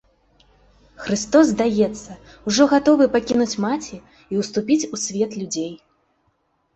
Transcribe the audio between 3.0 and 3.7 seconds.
пакінуць